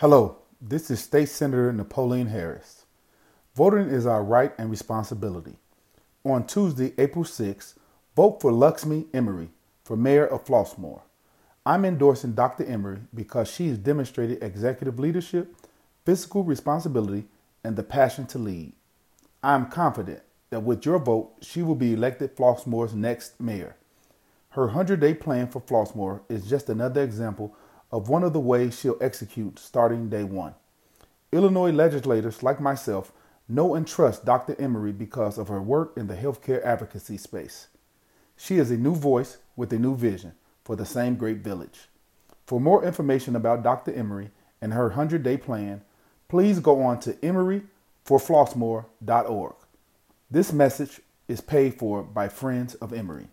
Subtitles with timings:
[0.00, 2.86] Hello, this is State Senator Napoleon Harris.
[3.54, 5.56] Voting is our right and responsibility.
[6.24, 7.74] On Tuesday, April 6,
[8.16, 9.50] vote for Luxmi Emery
[9.84, 11.02] for mayor of Flossmoor.
[11.66, 12.64] I'm endorsing Dr.
[12.64, 15.54] Emery because she has demonstrated executive leadership,
[16.06, 17.26] fiscal responsibility,
[17.62, 18.72] and the passion to lead.
[19.42, 23.76] I am confident that with your vote, she will be elected Flossmoor's next mayor.
[24.52, 27.54] Her 100 day plan for Flossmoor is just another example
[27.92, 30.54] of one of the ways she'll execute starting day one.
[31.32, 33.12] Illinois legislators like myself
[33.48, 34.54] know and trust Dr.
[34.60, 37.68] Emery because of her work in the healthcare advocacy space.
[38.36, 40.34] She is a new voice with a new vision
[40.64, 41.88] for the same great village.
[42.46, 43.92] For more information about Dr.
[43.92, 45.82] Emery and her 100 day plan,
[46.28, 49.54] please go on to emeryforflossmoor.org.
[50.30, 53.28] This message is paid for by Friends of Emery.